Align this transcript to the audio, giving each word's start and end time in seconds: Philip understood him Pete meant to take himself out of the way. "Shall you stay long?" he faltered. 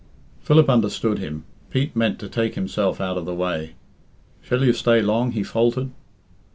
Philip 0.41 0.67
understood 0.67 1.19
him 1.19 1.43
Pete 1.69 1.95
meant 1.95 2.17
to 2.17 2.27
take 2.27 2.55
himself 2.55 2.99
out 2.99 3.19
of 3.19 3.25
the 3.25 3.35
way. 3.35 3.73
"Shall 4.41 4.63
you 4.63 4.73
stay 4.73 4.99
long?" 4.99 5.33
he 5.33 5.43
faltered. 5.43 5.91